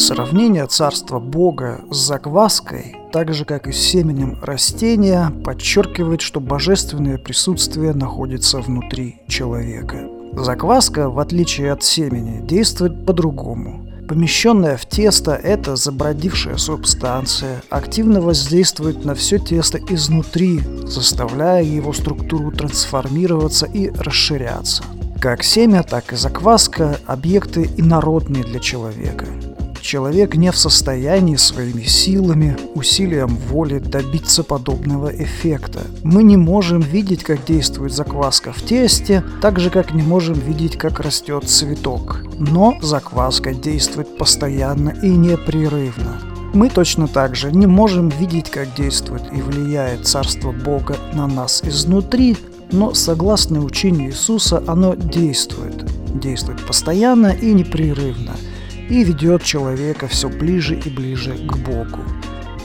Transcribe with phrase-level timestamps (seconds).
[0.00, 7.18] Сравнение царства Бога с закваской, так же как и с семенем растения, подчеркивает, что божественное
[7.18, 10.08] присутствие находится внутри человека.
[10.32, 13.86] Закваска, в отличие от семени, действует по-другому.
[14.08, 22.52] Помещенная в тесто, эта забродившая субстанция активно воздействует на все тесто изнутри, заставляя его структуру
[22.52, 24.82] трансформироваться и расширяться.
[25.20, 29.26] Как семя, так и закваска– объекты инородные для человека–
[29.80, 35.80] Человек не в состоянии своими силами, усилием воли добиться подобного эффекта.
[36.04, 40.76] Мы не можем видеть, как действует закваска в тесте, так же, как не можем видеть,
[40.76, 42.20] как растет цветок.
[42.38, 46.20] Но закваска действует постоянно и непрерывно.
[46.52, 51.62] Мы точно так же не можем видеть, как действует и влияет Царство Бога на нас
[51.64, 52.36] изнутри,
[52.70, 55.86] но согласно учению Иисуса оно действует.
[56.20, 58.36] Действует постоянно и непрерывно–
[58.90, 62.00] и ведет человека все ближе и ближе к Богу.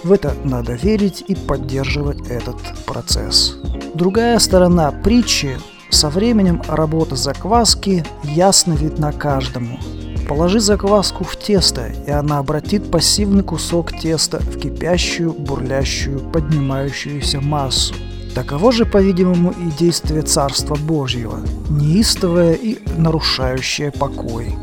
[0.03, 3.57] В это надо верить и поддерживать этот процесс.
[3.93, 5.57] Другая сторона притчи
[5.89, 9.79] со временем работа закваски ясно видна каждому.
[10.27, 17.93] Положи закваску в тесто, и она обратит пассивный кусок теста в кипящую, бурлящую, поднимающуюся массу.
[18.33, 21.39] Таково же, по-видимому, и действие Царства Божьего,
[21.69, 24.55] неистовое и нарушающее покой.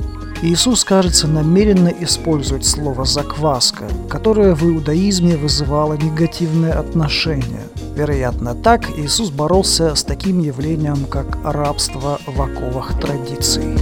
[0.44, 7.62] Иисус, кажется, намеренно использует слово «закваска», которое в иудаизме вызывало негативное отношение.
[7.94, 13.76] Вероятно, так Иисус боролся с таким явлением, как рабство в оковах традиций.